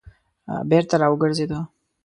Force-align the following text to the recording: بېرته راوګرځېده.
بېرته 0.69 0.95
راوګرځېده. 1.01 1.59